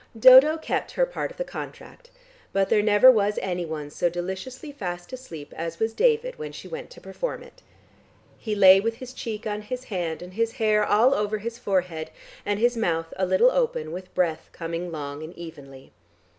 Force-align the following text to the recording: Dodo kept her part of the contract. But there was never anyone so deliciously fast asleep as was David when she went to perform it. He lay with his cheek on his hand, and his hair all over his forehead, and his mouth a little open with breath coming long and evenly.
Dodo 0.17 0.57
kept 0.57 0.93
her 0.93 1.05
part 1.05 1.29
of 1.29 1.37
the 1.37 1.43
contract. 1.43 2.09
But 2.53 2.69
there 2.69 2.79
was 2.79 2.85
never 2.87 3.39
anyone 3.43 3.91
so 3.91 4.09
deliciously 4.09 4.71
fast 4.71 5.13
asleep 5.13 5.53
as 5.55 5.77
was 5.77 5.93
David 5.93 6.39
when 6.39 6.51
she 6.51 6.67
went 6.67 6.89
to 6.89 6.99
perform 7.01 7.43
it. 7.43 7.61
He 8.39 8.55
lay 8.55 8.79
with 8.79 8.95
his 8.95 9.13
cheek 9.13 9.45
on 9.45 9.61
his 9.61 9.83
hand, 9.93 10.23
and 10.23 10.33
his 10.33 10.53
hair 10.53 10.83
all 10.83 11.13
over 11.13 11.37
his 11.37 11.59
forehead, 11.59 12.09
and 12.47 12.59
his 12.59 12.75
mouth 12.75 13.13
a 13.15 13.27
little 13.27 13.51
open 13.51 13.91
with 13.91 14.11
breath 14.15 14.49
coming 14.53 14.91
long 14.91 15.21
and 15.21 15.37
evenly. 15.37 15.91